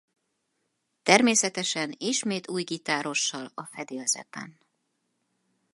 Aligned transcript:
Természetesen 1.03 1.93
ismét 1.97 2.49
új 2.49 2.61
gitárossal 2.63 3.51
a 3.53 3.65
fedélzeten. 3.65 4.57